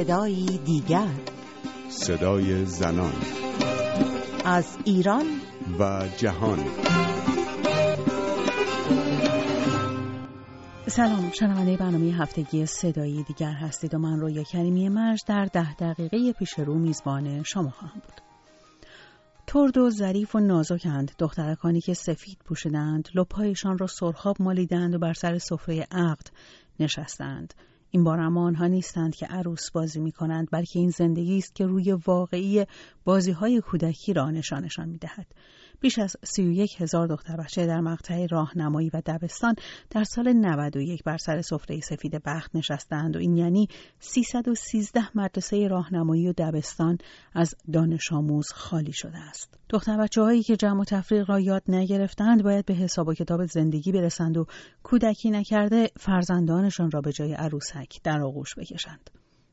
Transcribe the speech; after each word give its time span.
صدایی 0.00 0.58
دیگر. 0.58 1.08
صدای 1.88 2.64
زنان. 2.64 3.12
از 4.44 4.78
ایران. 4.84 5.26
و 5.78 6.08
جهان. 6.16 6.58
سلام 10.86 11.30
شنونده 11.30 11.76
برنامه 11.76 12.12
هفتگی 12.12 12.66
صدایی 12.66 13.22
دیگر 13.22 13.52
هستید 13.52 13.94
و 13.94 13.98
من 13.98 14.20
رویا 14.20 14.42
کریمی 14.42 14.88
مرج 14.88 15.20
در 15.26 15.44
ده 15.44 15.74
دقیقه 15.74 16.32
پیش 16.32 16.52
رو 16.58 16.78
میزبان 16.78 17.42
شما 17.42 17.70
خواهم 17.70 18.00
بود. 18.00 18.20
ترد 19.46 19.78
و 19.78 19.90
ظریف 19.90 20.34
و 20.34 20.38
نازکند 20.38 21.12
دخترکانی 21.18 21.80
که 21.80 21.94
سفید 21.94 22.38
پوشیدند 22.44 23.08
لپایشان 23.14 23.78
را 23.78 23.86
سرخاب 23.86 24.36
مالیدند 24.40 24.94
و 24.94 24.98
بر 24.98 25.12
سر 25.12 25.38
سفره 25.38 25.86
عقد 25.90 26.26
نشستند. 26.80 27.54
این 27.90 28.04
بار 28.04 28.20
اما 28.20 28.44
آنها 28.44 28.66
نیستند 28.66 29.14
که 29.14 29.26
عروس 29.26 29.70
بازی 29.70 30.00
می 30.00 30.12
کنند 30.12 30.48
بلکه 30.52 30.78
این 30.78 30.90
زندگی 30.90 31.38
است 31.38 31.54
که 31.54 31.66
روی 31.66 31.92
واقعی 31.92 32.66
بازی 33.04 33.30
های 33.30 33.60
کودکی 33.60 34.12
را 34.12 34.30
نشانشان 34.30 34.88
می 34.88 34.98
دهد. 34.98 35.26
بیش 35.80 35.98
از 35.98 36.16
31 36.22 36.80
هزار 36.80 37.06
دختر 37.06 37.36
بچه 37.36 37.66
در 37.66 37.80
مقطع 37.80 38.26
راهنمایی 38.30 38.90
و 38.94 39.02
دبستان 39.06 39.54
در 39.90 40.04
سال 40.04 40.32
91 40.32 41.02
بر 41.02 41.16
سر 41.16 41.42
سفره 41.42 41.80
سفید 41.80 42.22
بخت 42.24 42.56
نشستند 42.56 43.16
و 43.16 43.18
این 43.18 43.36
یعنی 43.36 43.68
313 43.98 45.00
مدرسه 45.14 45.68
راهنمایی 45.68 46.28
و 46.28 46.32
دبستان 46.32 46.98
از 47.34 47.54
دانش 47.72 48.12
آموز 48.12 48.52
خالی 48.52 48.92
شده 48.92 49.18
است. 49.18 49.58
دختر 49.68 49.96
بچه 49.96 50.22
هایی 50.22 50.42
که 50.42 50.56
جمع 50.56 50.80
و 50.80 50.84
تفریق 50.84 51.30
را 51.30 51.40
یاد 51.40 51.62
نگرفتند 51.68 52.42
باید 52.42 52.64
به 52.64 52.74
حساب 52.74 53.08
و 53.08 53.14
کتاب 53.14 53.46
زندگی 53.46 53.92
برسند 53.92 54.36
و 54.36 54.46
کودکی 54.82 55.30
نکرده 55.30 55.90
فرزندانشان 55.96 56.90
را 56.90 57.00
به 57.00 57.12
جای 57.12 57.32
عروسک 57.32 58.02
در 58.04 58.20
آغوش 58.22 58.54
بکشند. 58.54 59.10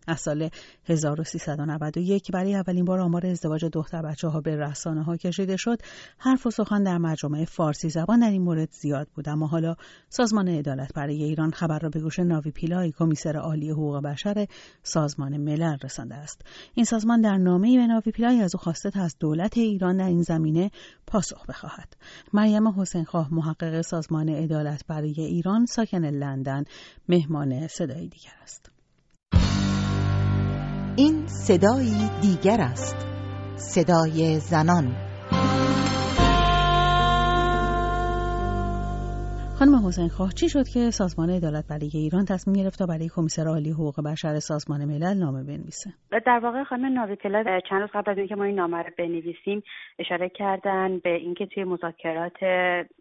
از 0.08 0.20
سال 0.20 0.50
1391 0.86 2.32
برای 2.32 2.56
اولین 2.56 2.86
بار 2.86 3.00
آمار 3.00 3.26
ازدواج 3.26 3.66
دختر 3.66 4.02
بچه 4.02 4.28
ها 4.28 4.42
به 4.42 4.56
رسانه 4.56 5.04
ها 5.04 5.18
کشیده 5.18 5.58
شد. 5.58 5.82
حرف 6.18 6.48
و 6.48 6.52
سخن 6.52 6.84
در 6.84 6.98
مجامع 6.98 7.46
فارسی 7.46 7.90
زبان 7.90 8.20
در 8.20 8.30
این 8.30 8.42
مورد 8.42 8.72
زیاد 8.72 9.08
بود. 9.16 9.30
اما 9.30 9.48
حالا 9.48 9.76
سازمان 10.10 10.48
عدالت 10.48 10.94
برای 10.94 11.24
ایران 11.24 11.52
خبر 11.52 11.80
را 11.80 11.90
به 11.90 12.00
گوش 12.00 12.20
ناوی 12.20 12.52
پیلای 12.52 12.92
کمیسر 12.92 13.38
عالی 13.38 13.70
حقوق 13.70 14.02
بشر 14.04 14.48
سازمان 14.84 15.38
ملل 15.38 15.78
رسانده 15.84 16.16
است. 16.16 16.42
این 16.74 16.86
سازمان 16.86 17.22
در 17.22 17.38
نامه 17.38 17.78
به 17.78 17.88
ناوی 17.88 18.12
پیلای 18.12 18.42
از 18.42 18.56
او 18.56 18.62
خواسته 18.62 18.90
تا 18.90 19.02
از 19.02 19.16
دولت 19.20 19.58
ایران 19.58 19.98
در 19.98 20.08
این 20.08 20.22
زمینه 20.22 20.72
پاسخ 21.08 21.46
بخواهد. 21.46 21.94
مریم 22.34 22.68
حسین 22.68 23.04
خواه 23.04 23.34
محقق 23.34 23.82
سازمان 23.82 24.30
عدالت 24.30 24.84
برای 24.88 25.22
ایران 25.22 25.66
ساکن 25.66 26.06
لندن 26.06 26.64
مهمان 27.10 27.68
صدای 27.68 28.08
دیگر 28.08 28.34
است. 28.44 28.77
این 30.98 31.28
صدایی 31.28 32.10
دیگر 32.22 32.62
است. 32.62 32.96
صدای 33.56 34.40
زنان. 34.40 34.96
خانم 39.60 39.88
حسین 39.88 40.10
خواه 40.10 40.30
چی 40.40 40.50
شد 40.50 40.68
که 40.74 40.80
سازمان 40.92 41.30
عدالت 41.30 41.66
برای 41.70 41.90
ایران 41.94 42.26
تصمیم 42.26 42.56
گرفت 42.64 42.80
تا 42.80 42.86
برای 42.86 43.10
کمیسر 43.16 43.48
عالی 43.48 43.72
حقوق 43.72 43.96
بشر 44.06 44.40
سازمان 44.40 44.86
ملل 44.86 45.18
نامه 45.20 45.44
بنویسه؟ 45.44 45.90
در 46.26 46.40
واقع 46.44 46.64
خانم 46.64 46.94
ناویتلا 46.94 47.60
چند 47.70 47.82
روز 47.82 47.90
قبل 47.94 48.12
از 48.12 48.18
اینکه 48.18 48.36
ما 48.36 48.44
این 48.44 48.56
نامه 48.56 48.78
رو 48.78 48.90
بنویسیم 48.98 49.64
اشاره 50.00 50.30
کردن 50.30 51.00
به 51.00 51.10
اینکه 51.10 51.46
توی 51.46 51.64
مذاکرات 51.64 52.44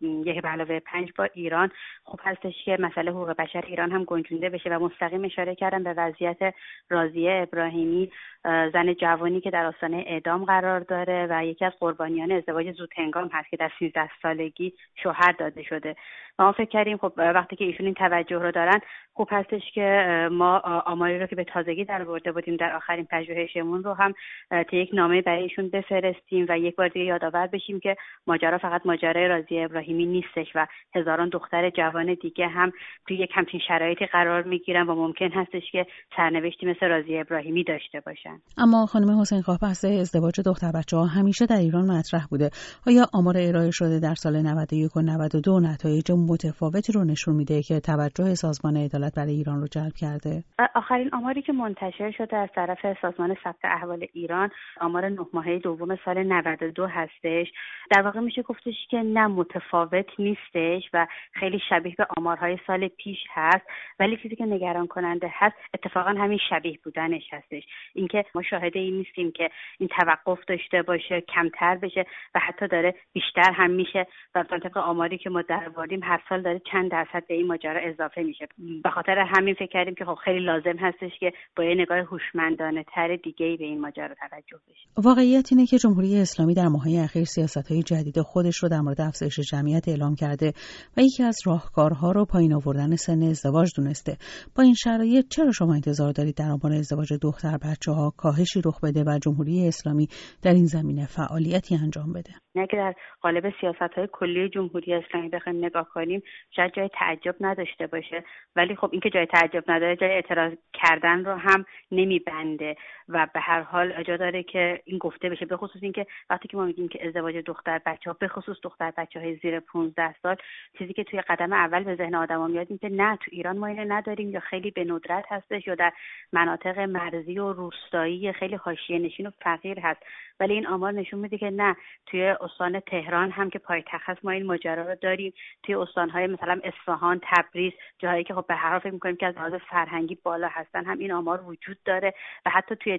یک 0.03 0.43
به 0.43 0.49
علاوه 0.49 0.81
پنج 0.81 1.09
با 1.19 1.29
ایران 1.35 1.71
خوب 2.05 2.21
هستش 2.23 2.55
که 2.65 2.77
مسئله 2.81 3.11
حقوق 3.11 3.31
بشر 3.39 3.65
ایران 3.67 3.93
هم 3.93 4.05
گنجونده 4.05 4.49
بشه 4.49 4.71
و 4.71 4.79
مستقیم 4.79 5.25
اشاره 5.25 5.55
کردن 5.55 5.83
به 5.83 5.95
وضعیت 5.97 6.55
راضیه 6.91 7.47
ابراهیمی 7.49 8.11
زن 8.45 8.95
جوانی 9.01 9.41
که 9.41 9.51
در 9.51 9.67
آستانه 9.67 10.05
اعدام 10.07 10.45
قرار 10.45 10.81
داره 10.81 11.27
و 11.31 11.45
یکی 11.45 11.65
از 11.65 11.73
قربانیان 11.81 12.33
ازدواج 12.33 12.73
زود 12.73 12.91
هنگام 12.97 13.29
هست 13.33 13.51
که 13.51 13.57
در 13.57 13.71
13 13.79 14.11
سالگی 14.23 14.73
شوهر 15.03 15.33
داده 15.39 15.63
شده. 15.63 15.97
و 16.39 16.43
ما 16.47 16.53
فکر 16.53 16.71
کردیم 16.71 16.97
خب 16.97 17.13
وقتی 17.17 17.57
که 17.57 17.65
ایشون 17.65 17.87
این 17.87 17.95
توجه 17.95 18.39
رو 18.39 18.51
دارن 18.51 18.81
خوب 19.17 19.29
هستش 19.31 19.63
که 19.75 20.29
ما 20.33 20.59
آماری 20.87 21.19
رو 21.19 21.27
که 21.27 21.37
به 21.37 21.45
تازگی 21.45 21.85
در 21.85 22.05
برده 22.05 22.33
بودیم 22.33 22.57
در 22.57 22.77
آخرین 22.77 23.05
پژوهشمون 23.05 23.83
رو 23.83 23.95
هم 23.95 24.15
تا 24.51 24.77
یک 24.77 24.91
نامه 24.93 25.23
برای 25.23 25.43
ایشون 25.43 25.69
بفرستیم 25.69 26.47
و 26.49 26.59
یک 26.59 26.77
بار 26.77 26.89
دیگه 26.89 27.05
یادآور 27.05 27.47
بشیم 27.47 27.81
که 27.81 27.97
ماجرا 28.27 28.59
فقط 28.59 28.87
ماجرای 28.87 29.29
راضی 29.29 29.59
ابراهیمی 29.59 30.07
نیستش 30.07 30.47
و 30.55 30.67
هزاران 30.95 31.29
دختر 31.29 31.71
جوان 31.71 32.17
دیگه 32.23 32.49
هم 32.49 32.73
توی 33.09 33.17
یک 33.17 33.31
همچین 33.35 33.61
شرایطی 33.69 34.07
قرار 34.07 34.43
می‌گیرن 34.43 34.87
و 34.87 34.95
ممکن 34.95 35.29
هستش 35.33 35.63
که 35.73 35.87
سرنوشتی 36.17 36.67
مثل 36.67 36.87
راضی 36.87 37.19
ابراهیمی 37.19 37.65
داشته 37.65 38.01
باشن. 38.01 38.39
اما 38.59 38.87
خانم 38.87 39.21
حسین 39.21 39.43
خواه 39.43 39.59
بحث 39.63 39.85
ازدواج 39.85 40.41
دختر 40.47 40.73
بچه 40.75 40.97
ها 40.97 41.05
همیشه 41.05 41.47
در 41.47 41.57
ایران 41.57 41.91
مطرح 41.91 42.27
بوده. 42.31 42.51
آیا 42.87 43.07
آمار 43.15 43.35
ارائه 43.39 43.71
شده 43.71 44.01
در 44.01 44.15
سال 44.15 44.43
91 44.43 44.97
و 44.97 45.01
92 45.01 45.61
نتایج 45.61 46.13
متفاوتی 46.29 46.93
رو 46.93 47.05
نشون 47.05 47.35
میده 47.35 47.63
که 47.63 47.81
توجه 47.81 48.35
سازمان 48.35 48.77
عدالت 48.77 49.06
برای 49.15 49.33
ایران 49.33 49.61
رو 49.61 49.67
جلب 49.67 49.93
کرده؟ 49.93 50.45
آخرین 50.75 51.11
آماری 51.15 51.43
که 51.43 51.53
منتشر 51.53 52.11
شده 52.11 52.37
از 52.37 52.49
طرف 52.55 52.79
سازمان 53.03 53.37
ثبت 53.45 53.65
احوال 53.65 54.07
ایران 54.13 54.51
آمار 54.81 55.09
نه 55.09 55.27
ماهه 55.33 55.59
دوم 55.59 55.97
سال 56.05 56.23
92 56.23 56.87
هستش. 56.87 57.53
در 57.91 58.03
واقع 58.03 58.21
میشه 58.21 58.43
گفتش 58.43 58.75
که 58.91 58.97
نه 58.97 59.27
متفاوت 59.27 60.07
نیستش 60.19 60.83
و 60.93 61.07
خیلی 61.33 61.61
شبیه 61.69 61.95
به 61.99 62.07
آمارهای 62.17 62.59
سال 62.67 62.89
پیش 62.89 63.19
هست. 63.31 63.67
ولی 64.01 64.17
چیزی 64.17 64.37
که 64.37 64.45
نگران 64.45 64.87
کننده 64.87 65.31
هست 65.33 65.57
اتفاقا 65.75 66.11
همین 66.11 66.39
شبیه 66.51 66.79
بودنش 66.85 67.23
هستش. 67.33 67.63
اینکه 67.95 68.25
ما 68.35 68.43
شاهد 68.43 68.77
این 68.77 68.97
نیستیم 68.97 69.33
که 69.33 69.51
این 69.79 69.89
توقف 69.89 70.45
داشته 70.45 70.83
باشه 70.83 71.21
کمتر 71.21 71.75
بشه 71.75 72.07
و 72.35 72.39
حتی 72.39 72.69
داره 72.69 72.95
بیشتر 73.13 73.53
هم 73.53 73.71
میشه. 73.71 74.07
و 74.35 74.43
طبق 74.43 74.77
آماری 74.77 75.19
که 75.19 75.31
ما 75.31 75.43
درآوردیم 75.43 76.03
هر 76.03 76.23
سال 76.29 76.43
داره 76.43 76.61
چند 76.73 76.91
درصد 76.91 77.27
به 77.27 77.35
این 77.35 77.47
ماجرا 77.47 77.81
اضافه 77.81 78.23
میشه. 78.23 78.49
به 78.83 78.91
خاطر 78.97 79.19
همین 79.37 79.55
فکر 79.55 79.67
کردیم 79.67 79.95
که 79.95 80.05
خب 80.05 80.15
خیلی 80.15 80.45
لازم 80.45 80.77
هستش 80.81 81.19
که 81.21 81.33
با 81.57 81.65
یه 81.65 81.75
نگاه 81.75 81.99
هوشمندانه 81.99 82.85
تر 82.95 83.17
دیگه 83.17 83.47
ای 83.47 83.57
به 83.57 83.65
این 83.65 83.81
ماجرا 83.81 84.15
توجه 84.15 84.57
بشه. 84.69 84.89
واقعیت 85.05 85.49
اینه 85.53 85.67
که 85.67 85.79
جمهوری 85.79 86.21
اسلامی 86.21 86.55
در 86.55 86.69
ماهای 86.69 86.99
اخیر 86.99 87.25
سیاست 87.25 87.73
های 87.73 87.83
جدید 87.83 88.21
خودش 88.21 88.57
رو 88.63 88.69
در 88.69 88.81
مورد 88.81 89.01
افزایش 89.01 89.41
جمعیت 89.41 89.89
اعلام 89.89 90.15
کرده 90.15 90.53
و 90.97 91.01
یکی 91.01 91.23
از 91.23 91.39
راهکارها 91.47 92.13
رو 92.13 92.25
پایین 92.25 92.55
آوردن 92.55 92.97
سن 92.97 93.23
ازدواج 93.23 93.69
دونسته. 93.77 94.13
با 94.57 94.63
این 94.63 94.75
شرایط 94.75 95.25
چرا 95.29 95.53
شما 95.53 95.75
انتظار 95.75 96.13
دارید 96.13 96.37
در 96.37 96.51
آمار 96.51 96.73
ازدواج 96.73 97.13
دختر 97.23 97.57
بچه 97.57 97.93
ها 97.93 98.13
کاهشی 98.17 98.61
رخ 98.65 98.81
بده 98.85 99.05
و 99.07 99.19
جمهوری 99.19 99.69
اسلامی 99.69 100.07
در 100.45 100.53
این 100.53 100.67
زمینه 100.67 101.07
فعالیتی 101.07 101.75
انجام 101.75 102.13
بده؟ 102.13 102.33
نه 102.55 102.67
که 102.67 102.77
در 102.77 102.95
قالب 103.21 103.53
سیاست 103.61 103.93
های 103.97 104.09
کلی 104.13 104.49
جمهوری 104.49 104.95
اسلامی 104.95 105.29
بخوایم 105.29 105.65
نگاه 105.65 105.89
کنیم 105.95 106.23
شاید 106.57 106.73
جای 106.77 106.89
تعجب 106.99 107.35
نداشته 107.41 107.87
باشه 107.87 108.25
ولی 108.57 108.77
خب 108.77 108.86
اینکه 108.93 109.11
جای 109.11 109.27
تعجب 109.27 109.71
نداره 109.71 109.97
جای 109.97 110.11
اعتراض 110.11 110.53
کردن 110.73 111.25
رو 111.25 111.33
هم 111.33 111.65
نمیبنده 111.93 112.77
و 113.09 113.27
به 113.35 113.41
هر 113.41 113.61
حال 113.61 114.03
جا 114.03 114.17
داره 114.17 114.43
که 114.43 114.83
این 114.85 114.99
گفته 114.99 115.29
بشه 115.29 115.47
به 115.47 115.57
خصوص 115.57 115.83
اینکه 115.83 116.07
وقتی 116.31 116.49
که 116.49 116.57
ما 116.57 116.65
میگیم 116.65 116.89
که 116.89 117.07
ازدواج 117.07 117.37
دختر 117.37 117.81
بچه 117.87 118.11
ها 118.11 118.17
به 118.21 118.29
خصوص 118.29 118.57
دختر 118.63 118.93
بچه 118.97 119.21
های 119.21 119.37
زیر 119.37 119.61
15 119.61 120.15
سال 120.23 120.37
چیزی 120.79 120.93
که 120.93 121.05
توی 121.05 121.21
قدم 121.21 121.53
اول 121.53 121.85
به 121.85 121.95
ذهن 121.95 122.15
آدما 122.15 122.47
میاد 122.47 122.67
این 122.69 122.79
که 122.79 122.89
نه 122.89 123.17
تو 123.17 123.31
ایران 123.33 123.59
ما 123.59 123.67
اینو 123.67 123.93
نداریم 123.93 124.31
یا 124.31 124.41
خیلی 124.41 124.71
به 124.71 124.85
ندرت 124.85 125.25
هستش 125.29 125.67
یا 125.67 125.75
در 125.75 125.93
مناطق 126.33 126.79
مرزی 126.79 127.39
و 127.39 127.53
روستایی 127.53 128.33
خیلی 128.33 128.55
حاشیه 128.55 128.99
نشین 128.99 129.27
و 129.27 129.31
فقیر 129.41 129.81
هست. 129.81 130.01
ولی 130.41 130.55
این 130.55 130.67
آمار 130.67 130.93
نشون 130.93 131.21
میده 131.21 131.39
که 131.39 131.51
نه 131.51 131.77
توی 132.07 132.23
استان 132.23 132.81
تهران 132.81 133.31
هم 133.31 133.51
که 133.51 133.59
پایتخت 133.59 134.25
ما 134.25 134.31
این 134.31 134.47
ماجرا 134.47 134.83
رو 134.83 134.95
داریم. 134.95 135.33
توی 135.63 135.75
استانهای 135.75 136.27
مثلا 136.27 136.61
اصفهان 136.65 137.21
تبریز 137.23 137.73
جاهایی 137.99 138.25
که 138.25 138.35
خب 138.35 138.47
به 138.47 138.55
هر 138.55 138.75
فکر 138.79 138.93
می‌کنیم 138.93 139.17
که 139.17 139.27
از 139.27 139.35
لحاظ 139.35 139.55
فرهنگی 139.55 140.15
بالا 140.15 140.49
هستن 140.49 140.85
هم 140.85 140.99
این 140.99 141.13
آمار 141.13 141.43
وجود 141.43 141.83
داره 141.85 142.15
و 142.47 142.51
حتی 142.51 142.77
توی 142.77 142.99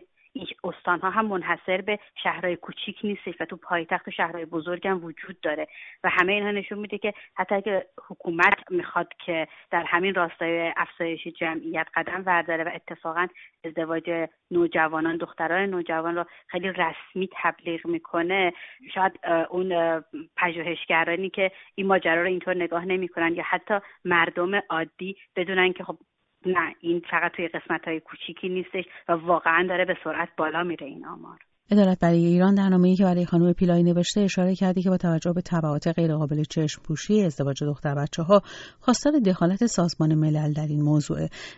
استان 0.63 0.99
ها 0.99 1.09
هم 1.09 1.25
منحصر 1.25 1.81
به 1.81 1.99
شهرهای 2.23 2.55
کوچیک 2.55 2.99
نیستش 3.03 3.33
و 3.39 3.45
تو 3.45 3.55
پایتخت 3.55 4.09
شهرهای 4.09 4.45
بزرگ 4.45 4.87
هم 4.87 5.03
وجود 5.03 5.41
داره. 5.41 5.67
و 6.03 6.09
همه 6.09 6.33
اینها 6.33 6.51
نشون 6.51 6.79
میده 6.79 6.97
که 6.97 7.13
حتی 7.35 7.55
اگه 7.55 7.85
حکومت 8.07 8.71
می‌خواد 8.71 9.07
که 9.25 9.47
در 9.71 9.83
همین 9.83 10.15
راستای 10.15 10.73
افزایش 10.77 11.27
جمعیت 11.27 11.87
قدم 11.95 12.23
برداره 12.23 12.63
و 12.63 12.69
اتفاقا 12.75 13.27
ازدواج 13.63 14.27
نوجوانان 14.51 15.17
دختران 15.17 15.69
نوجوان 15.69 16.15
رو 16.15 16.25
خیلی 16.47 16.69
رسمی 16.69 17.29
تبلیغ 17.31 17.87
می‌کنه 17.87 18.53
شاید 18.93 19.19
اون 19.49 20.03
پژوهشگرانی 20.37 21.29
که 21.29 21.51
این 21.75 21.87
ماجرا 21.87 22.21
رو 22.21 22.27
اینطور 22.27 22.55
نگاه 22.55 22.85
نمی‌کنن 22.85 23.35
یا 23.35 23.43
حتی 23.45 23.79
مردم 24.05 24.61
عادی 24.69 25.17
بدونن 25.35 25.73
که 25.73 25.83
خب 25.83 25.97
نه 26.45 26.75
این 26.79 26.99
فقط 27.09 27.31
توی 27.31 27.47
قسمت 27.47 27.87
های 27.87 27.99
کوچیکی 27.99 28.49
نیستش 28.49 28.85
و 29.07 29.11
واقعا 29.11 29.67
داره 29.67 29.85
به 29.85 29.97
سرعت 30.03 30.29
بالا 30.37 30.63
میره 30.63 30.87
این 30.87 31.05
آمار. 31.05 31.39
عدالت 31.71 31.99
برای 31.99 32.25
ایران 32.25 32.55
در 32.55 32.69
نامه‌ای 32.69 32.95
که 32.95 33.03
برای 33.03 33.25
خانم 33.25 33.53
پیلای 33.53 33.83
نوشته 33.83 34.21
اشاره 34.21 34.55
کردی 34.55 34.81
که 34.81 34.89
با 34.89 34.97
توجه 34.97 35.33
به 35.33 35.41
تبعات 35.41 35.87
غیرقابل 35.87 36.43
چشم 36.43 36.81
پوشی 36.87 37.23
ازدواج 37.23 37.63
دختر 37.63 37.95
بچه 37.95 38.23
ها 38.23 38.41
خواستار 38.79 39.13
دخالت 39.19 39.65
سازمان 39.65 40.15
ملل 40.15 40.53
در 40.53 40.67
این 40.69 40.81
موضوع 40.81 41.17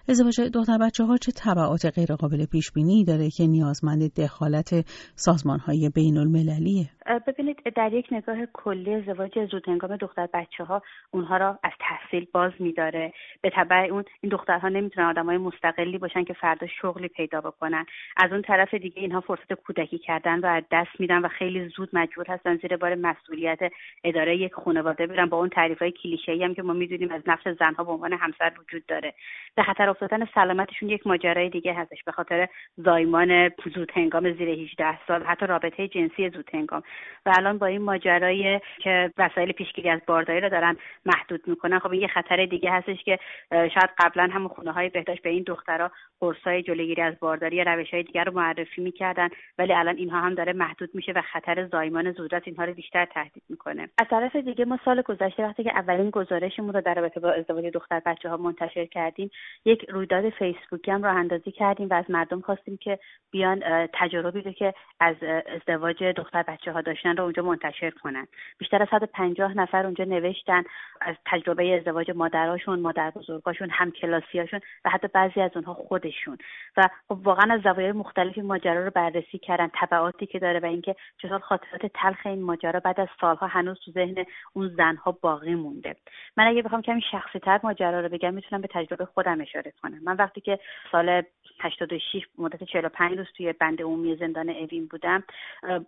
ازدواج 0.10 0.42
دختر 0.42 0.78
بچه 0.78 1.04
ها 1.04 1.18
چه 1.18 1.32
تبعات 1.32 1.86
غیرقابل 1.86 2.46
پیش 2.46 2.72
بینی 2.72 3.04
داره 3.04 3.30
که 3.30 3.48
نیازمند 3.48 4.14
دخالت 4.14 4.70
سازمان 5.16 5.60
های 5.60 5.90
بین 5.96 6.18
المللیه 6.18 6.90
ببینید 7.28 7.58
در 7.76 7.94
یک 7.94 8.08
نگاه 8.12 8.38
کلی 8.54 8.94
ازدواج 8.94 9.46
زود 9.52 9.70
هنگام 9.70 9.98
دختر 9.98 10.28
بچه 10.34 10.64
ها 10.64 10.82
اونها 11.12 11.38
را 11.38 11.60
از 11.64 11.72
تحصیل 11.80 12.28
باز 12.34 12.52
میداره. 12.60 13.14
به 13.42 13.52
تبع 13.56 13.88
اون 13.92 14.04
این 14.22 14.32
دخترها 14.32 14.70
نمی‌تونن 14.70 15.08
آدمای 15.08 15.38
مستقلی 15.38 15.98
باشن 15.98 16.24
که 16.24 16.34
فردا 16.34 16.68
شغلی 16.82 17.08
پیدا 17.08 17.42
بکنن. 17.42 17.86
از 18.18 18.32
اون 18.32 18.42
طرف 18.42 18.74
دیگه 18.74 19.02
اینها 19.02 19.22
فرصت 19.22 19.54
کودکی 19.54 19.99
کردن 20.00 20.40
و 20.40 20.46
از 20.46 20.64
دست 20.72 21.00
میدن 21.00 21.22
و 21.22 21.28
خیلی 21.28 21.68
زود 21.68 21.90
مجبور 21.94 22.26
هستن 22.32 22.58
زیر 22.58 22.78
بار 22.78 22.96
مسئولیت 22.96 23.60
اداره 24.04 24.38
یک 24.38 24.54
خانواده 24.54 25.08
برن 25.08 25.26
با 25.26 25.38
اون 25.38 25.50
تعریف 25.50 25.80
های 25.80 25.92
کلیشه 25.92 26.32
هم 26.46 26.54
که 26.54 26.64
ما 26.64 26.74
می‌دونیم 26.74 27.12
از 27.12 27.22
نقش 27.26 27.48
زنها 27.60 27.84
به 27.84 27.92
عنوان 27.92 28.14
همسر 28.14 28.52
وجود 28.60 28.86
داره. 28.86 29.14
به 29.56 29.64
خطر 29.64 29.90
افتادن 29.90 30.26
سلامتشون 30.36 30.90
یک 30.90 31.08
ماجرای 31.08 31.50
دیگه 31.50 31.74
هستش 31.74 32.04
به 32.04 32.12
خاطر 32.12 32.48
زایمان 32.78 33.50
زود 33.76 33.92
هنگام 33.96 34.34
زیر 34.34 34.50
18 34.50 35.06
سال 35.08 35.24
حتی 35.24 35.46
رابطه 35.46 35.88
جنسی 35.88 36.30
زود 36.30 36.50
هنگام. 36.54 36.84
و 37.26 37.34
الان 37.38 37.58
با 37.58 37.66
این 37.66 37.82
ماجرای 37.82 38.60
که 38.78 39.12
وسایل 39.18 39.52
پیشگیری 39.52 39.90
از 39.90 40.02
بارداری 40.08 40.42
رو 40.42 40.50
دارن 40.50 40.78
محدود 41.06 41.48
می‌کنن 41.48 41.80
خب 41.80 41.92
این 41.92 42.02
یه 42.02 42.08
خطر 42.08 42.46
دیگه 42.46 42.72
هستش 42.72 43.04
که 43.04 43.20
شاید 43.52 43.90
قبلا 43.98 44.30
هم 44.32 44.48
خونه 44.48 44.72
های 44.72 44.90
بهداشت 44.90 45.22
به 45.22 45.30
این 45.30 45.44
دخترها 45.48 45.92
قرصای 46.20 46.64
جلوگیری 46.64 47.02
از 47.02 47.20
بارداری 47.20 47.64
روش 47.64 47.94
های 47.94 48.04
دیگر 48.04 48.24
رو 48.24 48.34
معرفی 48.34 48.82
می‌کردن 48.82 49.30
ولی 49.58 49.74
الان 49.74 49.89
اینها 49.96 50.22
هم 50.22 50.36
داره 50.36 50.54
محدود 50.54 50.90
میشه 50.94 51.12
و 51.12 51.22
خطر 51.22 51.68
زایمان 51.68 52.12
زودرس 52.12 52.44
اینها 52.46 52.64
رو 52.64 52.74
بیشتر 52.74 53.06
تهدید 53.06 53.44
می‌کنه. 53.50 53.90
از 53.98 54.08
طرف 54.10 54.36
دیگه 54.36 54.66
ما 54.66 54.80
سال 54.86 55.02
گذشته 55.02 55.44
وقتی 55.44 55.64
که 55.64 55.72
اولین 55.72 56.10
گزارشمون 56.10 56.74
رو 56.74 56.82
در 56.82 56.94
رابطه 56.94 57.20
با 57.20 57.32
ازدواج 57.32 57.66
دختر 57.66 58.02
بچه 58.06 58.30
ها 58.30 58.38
منتشر 58.38 58.86
کردیم 58.86 59.32
یک 59.66 59.86
رویداد 59.90 60.30
فیسبوکی 60.30 60.92
هم 60.92 61.04
راه 61.04 61.16
اندازی 61.16 61.52
کردیم 61.52 61.88
و 61.90 61.94
از 61.94 62.06
مردم 62.10 62.42
خواستیم 62.42 62.78
که 62.78 63.00
بیان 63.32 63.88
تجربی 63.94 64.42
رو 64.42 64.52
که 64.52 64.74
از 65.00 65.16
ازدواج 65.56 66.04
دختر 66.04 66.44
بچه 66.44 66.72
ها 66.72 66.82
داشتن 66.82 67.18
رو 67.18 67.24
اونجا 67.24 67.44
منتشر 67.44 67.90
کنن. 67.90 68.28
بیشتر 68.58 68.82
از 68.82 68.88
150 68.92 69.58
نفر 69.58 69.86
اونجا 69.86 70.04
نوشتن 70.04 70.64
از 71.02 71.16
تجربه 71.26 71.76
ازدواج 71.76 72.12
مادراشون 72.12 72.80
مادر 72.80 73.10
بزرگاشون 73.10 73.70
هم 73.70 73.92
کلاسیاشون 73.92 74.60
و 74.86 74.90
حتی 74.90 75.08
بعضی 75.08 75.42
از 75.42 75.52
اونها 75.56 75.74
خودشون. 75.74 76.38
و 76.78 76.90
خب 77.08 77.18
واقعا 77.24 77.54
از 77.54 77.62
زوایای 77.62 77.92
مختلفی 77.92 78.42
ماجرا 78.42 78.86
رو 78.86 78.92
بررسی 78.96 79.38
کردن. 79.38 79.68
تبعاتی 79.80 80.26
که 80.26 80.40
داره 80.40 80.60
و 80.60 80.66
اینکه 80.66 80.96
چطور 81.18 81.40
خاطرات 81.40 81.86
تلخ 81.86 82.26
این 82.26 82.44
ماجرا 82.44 82.80
بعد 82.80 83.00
از 83.00 83.08
سالها 83.22 83.48
هنوز 83.48 83.80
تو 83.86 83.92
ذهن 83.92 84.26
اون 84.54 84.68
زنها 84.78 85.18
باقی 85.22 85.56
مونده. 85.56 85.96
من 86.38 86.48
اگه 86.48 86.62
بخوام 86.62 86.82
کمی 86.82 87.02
شخصی 87.12 87.40
تر 87.40 87.60
ماجرا 87.64 88.00
رو 88.02 88.10
بگم 88.10 88.34
می‌تونم 88.34 88.62
به 88.62 88.68
تجربه 88.72 89.06
خودم 89.06 89.42
اشاره 89.42 89.74
کنم. 89.82 90.00
من 90.04 90.16
وقتی 90.16 90.42
که 90.42 90.60
سال 90.92 91.24
86 91.60 92.24
مدت 92.38 92.64
45 92.64 93.18
روز 93.18 93.28
توی 93.38 93.54
بند 93.54 93.82
عمومی 93.82 94.16
زندان 94.16 94.50
اوین 94.50 94.86
بودم 94.86 95.24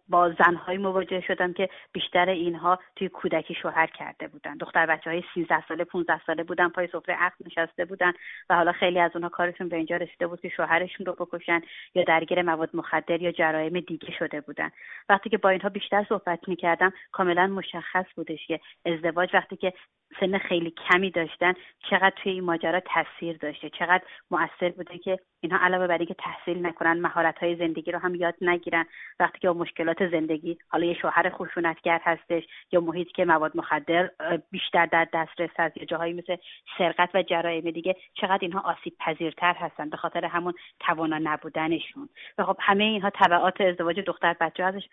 با 0.09 0.29
زنهایی 0.29 0.77
مواجه 0.77 1.21
شدم 1.21 1.53
که 1.53 1.69
بیشتر 1.93 2.29
اینها 2.29 2.79
توی 2.95 3.09
کودکی 3.09 3.53
شوهر 3.53 3.87
کرده 3.87 4.27
بودن. 4.27 4.57
دختر 4.57 4.85
بچه 4.85 5.09
های 5.09 5.23
13 5.33 5.67
ساله 5.67 5.83
15 5.83 6.21
ساله 6.27 6.43
بودن 6.43 6.69
پای 6.69 6.87
سفره 6.87 7.15
عقد 7.15 7.35
نشسته 7.45 7.85
بودن 7.85 8.13
و 8.49 8.55
حالا 8.55 8.71
خیلی 8.71 8.99
از 8.99 9.11
اونها 9.13 9.29
کارشون 9.29 9.69
به 9.69 9.75
اینجا 9.75 9.95
رسیده 9.95 10.27
بود 10.27 10.41
که 10.41 10.49
شوهرشون 10.49 11.05
رو 11.05 11.13
بکشن 11.13 11.61
یا 11.95 12.03
درگیر 12.03 12.41
مواد 12.41 12.69
مخدر 12.73 13.21
یا 13.21 13.31
جرایم 13.31 13.80
دیگه 13.81 14.11
شده 14.19 14.41
بودن. 14.41 14.71
وقتی 15.09 15.29
که 15.29 15.37
با 15.37 15.49
اینها 15.49 15.69
بیشتر 15.69 16.05
صحبت 16.09 16.47
می‌کردم 16.47 16.93
کاملا 17.11 17.47
مشخص 17.47 18.05
بودش 18.15 18.47
که 18.47 18.59
ازدواج 18.85 19.29
وقتی 19.33 19.57
که 19.57 19.73
سن 20.19 20.37
خیلی 20.37 20.73
کمی 20.89 21.11
داشتن 21.11 21.53
چقدر 21.89 22.13
توی 22.23 22.31
این 22.31 22.43
ماجرا 22.43 22.79
تاثیر 22.79 23.37
داشته 23.37 23.69
چقدر 23.69 24.03
مؤثر 24.31 24.69
بوده 24.69 24.97
که 24.97 25.19
اینها 25.41 25.65
علاوه 25.65 25.87
بر 25.87 25.97
اینکه 25.97 26.13
تحصیل 26.13 26.65
نکنن 26.65 26.99
مهارت 26.99 27.37
های 27.37 27.55
زندگی 27.55 27.91
رو 27.91 27.99
هم 27.99 28.15
یاد 28.15 28.35
نگیرن. 28.41 28.85
وقتی 29.19 29.39
که 29.39 29.47
با 29.47 29.53
مشکلات 29.53 30.09
زندگی 30.11 30.57
حالا 30.67 30.85
یه 30.85 30.93
شوهر 30.93 31.29
خشونتگر 31.29 32.01
هستش 32.03 32.43
یا 32.71 32.81
محیط 32.81 33.07
که 33.07 33.25
مواد 33.25 33.57
مخدر 33.57 34.11
بیشتر 34.51 34.85
در 34.85 35.07
دسترس 35.13 35.49
هست 35.59 35.77
یا 35.77 35.85
جاهایی 35.85 36.13
مثل 36.13 36.35
سرقت 36.77 37.09
و 37.13 37.23
جرایم 37.23 37.71
دیگه 37.71 37.95
چقدر 38.13 38.39
اینها 38.41 38.59
آسیب 38.59 38.93
پذیرتر 38.99 39.53
هستن 39.53 39.89
به 39.89 39.97
خاطر 39.97 40.25
همون 40.25 40.53
توانا 40.79 41.19
نبودنشون. 41.23 42.09
و 42.37 42.43
خب 42.43 42.57
همه 42.59 42.83
اینها 42.83 43.09
تبعات 43.09 43.61
ازدواج 43.61 43.99
دختر 43.99 44.35
بچه 44.41 44.63
ازش 44.63 44.83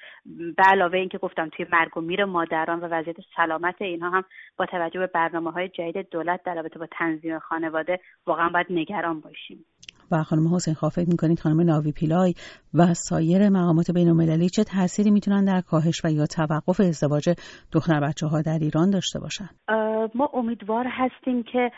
به 0.56 0.62
علاوه 0.62 0.98
اینکه 0.98 1.18
گفتم 1.18 1.48
توی 1.48 1.66
مرگ 1.72 1.96
و 1.96 2.00
میر 2.00 2.24
مادران 2.24 2.80
و 2.80 2.84
وضعیت 2.84 3.16
سلامت 3.36 3.82
اینها 3.82 4.10
هم 4.10 4.24
با 4.56 4.66
توجه 4.66 5.00
به 5.00 5.06
برنامه 5.14 5.50
های 5.50 5.69
جدید 5.69 6.08
دولت 6.10 6.40
در 6.44 6.55
رابطه 6.55 6.78
با 6.78 6.87
تنظیم 6.99 7.38
خانواده 7.38 8.00
واقعا 8.26 8.49
باید 8.49 8.66
نگران 8.70 9.20
باشیم. 9.20 9.64
و 10.12 10.22
خانم 10.22 10.55
حسین 10.55 10.75
خواه 10.75 10.93
فکر 10.93 11.08
می‌کنید 11.08 11.40
خانم 11.40 11.60
ناوی 11.60 11.93
پیلای 11.93 12.34
و 12.75 12.94
سایر 12.94 13.49
مقامات 13.49 13.90
بین 13.90 14.08
المللی 14.08 14.49
چه 14.49 14.64
تأثیری 14.64 15.10
می‌تونن 15.10 15.44
در 15.44 15.60
کاهش 15.60 16.05
و 16.05 16.08
یا 16.08 16.26
توقف 16.26 16.81
ازدواج 16.81 17.28
دختر 17.72 18.00
بچه 18.00 18.26
ها 18.26 18.43
در 18.43 18.58
ایران 18.60 18.90
داشته 18.90 19.20
باشن؟ 19.20 19.49
ما 20.14 20.31
امیدوار 20.34 20.87
هستیم 20.88 21.43
که 21.43 21.70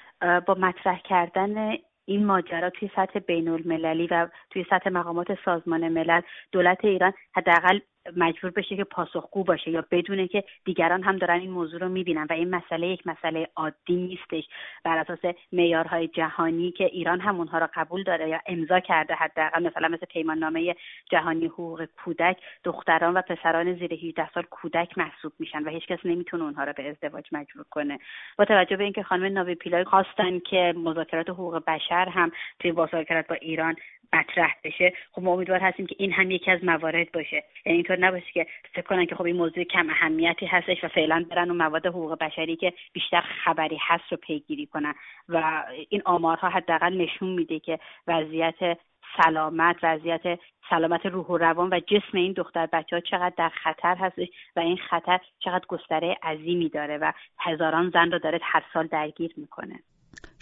با 0.47 0.55
مطرح 0.55 1.01
کردن 1.09 1.77
این 2.05 2.27
ماجرا 2.27 2.71
توی 2.71 2.91
سطح 2.97 3.19
بین 3.19 3.49
المللی 3.49 4.09
و 4.11 4.29
توی 4.51 4.65
سطح 4.71 4.91
مقامات 4.91 5.27
سازمان 5.45 5.89
ملل 5.89 6.21
دولت 6.53 6.85
ایران 6.85 7.13
حداقل 7.37 7.79
مجبور 8.17 8.51
بشه 8.51 8.77
که 8.77 8.85
پاسخگو 8.85 9.45
باشه 9.45 9.71
یا 9.71 9.85
بدونه 9.91 10.29
که 10.29 10.45
دیگران 10.65 11.03
هم 11.03 11.17
دارن 11.17 11.41
این 11.41 11.51
موضوع 11.51 11.81
رو 11.81 11.89
می‌بینن 11.89 12.27
و 12.31 12.33
این 12.33 12.51
مسئله 12.51 12.87
یک 12.87 13.07
مسئله 13.07 13.49
عادی 13.57 13.97
نیستش. 13.97 14.45
بر 14.85 14.99
اساس 14.99 15.35
معیارهای 15.53 16.09
جهانی 16.09 16.71
که 16.73 16.85
ایران 16.85 17.21
هم 17.21 17.37
اونها 17.37 17.59
را 17.59 17.71
قبول 17.75 18.03
داره 18.03 18.29
یا 18.29 18.41
امضا 18.47 18.81
کرده 18.81 19.15
حداقل 19.15 19.67
مثلا 19.67 19.89
مثل 19.89 20.07
پیمان 20.07 20.39
نامه 20.39 20.77
جهانی 21.11 21.47
حقوق 21.47 21.85
کودک 22.05 22.37
دختران 22.65 23.15
و 23.15 23.23
پسران 23.23 23.75
زیر 23.75 23.95
18 23.95 24.31
سال 24.31 24.43
کودک 24.43 24.99
محسوب 24.99 25.33
میشن 25.39 25.63
و 25.63 25.69
هیچکس 25.71 25.99
نمی‌تونه 26.05 26.45
اونها 26.45 26.65
را 26.65 26.73
به 26.73 26.89
ازدواج 26.89 27.25
مجبور 27.33 27.65
کنه. 27.71 27.99
با 28.39 28.45
توجه 28.45 28.77
به 28.77 28.85
اینکه 28.85 29.03
خانم 29.03 29.33
ناوی 29.33 29.55
پیلای 29.55 29.85
خواستن 29.85 30.39
که 30.39 30.75
مذاکرات 30.77 31.31
حقوق 31.31 31.65
بشر 31.67 32.09
هم 32.09 32.33
توی 32.59 32.73
مذاکرات 32.73 33.27
با 33.27 33.35
ایران 33.35 33.77
مطرح 34.13 34.57
بشه 34.65 34.93
خب 35.13 35.23
ما 35.23 35.33
امیدوار 35.33 35.61
هستیم 35.61 35.87
که 35.87 35.97
این 35.99 36.13
هم 36.13 36.31
یکی 36.31 36.51
از 36.51 36.65
موارد 36.65 37.13
باشه. 37.13 37.45
یعنی 37.67 37.77
اینطور 37.77 37.99
نباشه 37.99 38.33
که 38.33 38.47
فکر 38.73 38.87
کنن 38.87 39.07
که 39.07 39.15
خب 39.15 39.25
این 39.25 39.37
موضوع 39.37 39.65
کم 39.65 39.91
اهمیتی 39.91 40.47
هستش 40.47 40.85
و 40.85 40.89
فعلا 40.89 41.27
برن 41.31 41.51
و 41.51 41.55
مواد 41.55 41.87
حقوق 41.87 42.19
بشری 42.19 42.57
که 42.57 42.73
بیشتر 42.93 43.21
خبری 43.45 43.79
هست 43.81 44.05
رو 44.11 44.17
پیگیری 44.17 44.67
کنن. 44.67 44.95
و 45.29 45.65
این 45.89 46.03
آمارها 46.05 46.49
حداقل 46.49 46.97
نشون 46.97 47.29
میده 47.29 47.59
که 47.59 47.79
وضعیت 48.07 48.79
سلامت 49.17 49.77
وضعیت 49.83 50.39
سلامت 50.71 51.07
روح 51.07 51.27
و 51.27 51.37
روان 51.37 51.69
و 51.73 51.81
جسم 51.81 52.19
این 52.19 52.33
دختر 52.33 52.67
بچه 52.67 52.97
ها 52.97 53.01
چقدر 53.01 53.35
در 53.37 53.49
خطر 53.49 53.97
هستش 53.97 54.29
و 54.57 54.61
این 54.61 54.77
خطر 54.77 55.19
چقدر 55.39 55.65
گستره 55.69 56.17
عظیمی 56.23 56.69
داره 56.69 56.99
و 56.99 57.13
هزاران 57.39 57.91
زن 57.91 58.11
رو 58.11 58.19
داره 58.19 58.39
هر 58.43 58.63
سال 58.73 58.87
درگیر 58.87 59.33
می‌کنه. 59.37 59.81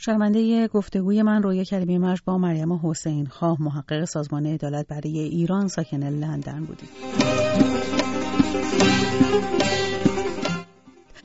شرمنده 0.00 0.68
گفتگوی 0.68 1.22
من 1.22 1.42
رویا 1.42 1.64
کلمی 1.64 1.98
مرج 1.98 2.18
با 2.24 2.38
مریم 2.38 2.72
حسین 2.86 3.26
خواه 3.26 3.62
محقق 3.62 4.04
سازمان 4.04 4.46
عدالت 4.46 4.86
برای 4.86 5.18
ایران 5.18 5.68
ساکن 5.68 6.02
لندن 6.04 6.64
بودید 6.64 6.88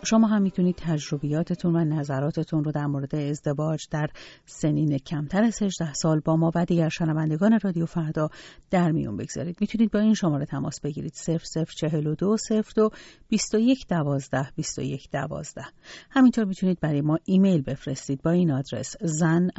شما 0.06 0.28
هم 0.28 0.42
می‌تونید 0.42 0.76
تجربیاتتون 0.76 1.76
و 1.76 1.80
نظراتتون 1.86 2.64
رو 2.64 2.72
در 2.72 2.86
مورد 2.86 3.16
ازدواج 3.16 3.88
در 3.92 4.08
سنین 4.46 4.98
کمتر 4.98 5.44
از 5.44 5.62
18 5.62 5.94
سال 5.94 6.20
با 6.20 6.36
ما 6.36 6.52
و 6.56 6.66
دیگر 6.66 6.90
شنوندگان 6.90 7.60
رادیو 7.64 7.86
فردا 7.86 8.30
در 8.72 8.92
میون 8.92 9.18
بگذارید. 9.18 9.58
می‌تونید 9.62 9.92
با 9.92 10.00
این 10.00 10.14
شماره 10.14 10.46
تماس 10.46 10.82
بگیرید. 10.82 11.14
0042 11.14 12.38
02 12.76 12.90
21 13.30 13.88
12 13.88 14.52
21 14.56 15.10
12 15.12 15.62
همینطور 16.10 16.46
می‌تونید 16.46 16.80
برای 16.80 17.02
ما 17.02 17.18
ایمیل 17.26 17.62
بفرستید 17.62 18.22
با 18.22 18.32
این 18.32 18.52
آدرس 18.52 18.96
زن 19.02 19.50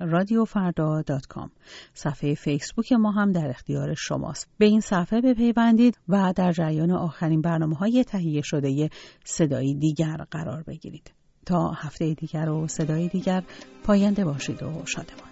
رادیو 0.00 0.44
صفحه 1.94 2.34
فیسبوک 2.34 2.92
ما 2.92 3.10
هم 3.10 3.32
در 3.32 3.48
اختیار 3.48 3.94
شماست. 3.94 4.48
به 4.58 4.66
این 4.66 4.80
صفحه 4.80 5.20
بپیوندید 5.20 5.98
و 6.08 6.32
در 6.36 6.52
جریان 6.52 6.90
آخرین 6.90 7.40
برنامه 7.40 7.76
های 7.76 8.04
تهیه 8.04 8.42
شده 8.42 8.90
صدایی 9.24 9.74
دیگر 9.78 10.16
قرار 10.30 10.62
بگیرید. 10.62 11.10
تا 11.46 11.68
هفته 11.70 12.14
دیگر 12.14 12.48
و 12.48 12.68
صدای 12.68 13.08
دیگر 13.08 13.42
پاینده 13.84 14.24
باشید 14.24 14.62
و 14.62 14.86
شادمان. 14.86 15.28